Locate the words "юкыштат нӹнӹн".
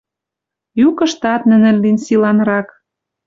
0.87-1.75